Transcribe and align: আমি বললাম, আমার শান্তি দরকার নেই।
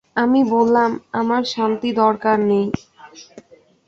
আমি 0.15 0.41
বললাম, 0.53 0.89
আমার 1.13 1.43
শান্তি 1.53 1.89
দরকার 2.01 2.37
নেই। 2.49 2.67